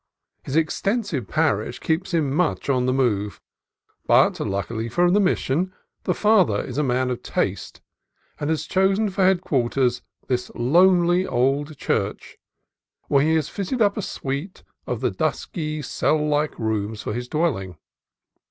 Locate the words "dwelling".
17.27-17.77